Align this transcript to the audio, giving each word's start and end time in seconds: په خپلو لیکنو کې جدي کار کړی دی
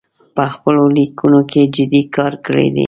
په 0.35 0.43
خپلو 0.53 0.83
لیکنو 0.97 1.41
کې 1.51 1.61
جدي 1.75 2.03
کار 2.15 2.33
کړی 2.45 2.67
دی 2.75 2.79